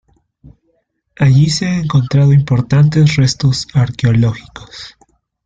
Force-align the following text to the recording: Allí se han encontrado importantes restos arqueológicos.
Allí 1.19 1.51
se 1.51 1.67
han 1.67 1.73
encontrado 1.83 2.33
importantes 2.33 3.17
restos 3.17 3.67
arqueológicos. 3.75 4.95